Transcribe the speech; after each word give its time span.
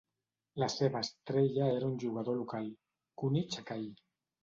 La 0.63 0.69
seva 0.75 1.01
estrella 1.09 1.69
era 1.75 1.89
un 1.91 2.01
jugador 2.07 2.43
local, 2.43 2.75
Cooney 3.23 3.49
Checkeye. 3.55 3.97